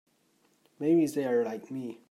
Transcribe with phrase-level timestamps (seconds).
[0.79, 1.99] Maybe they're like me.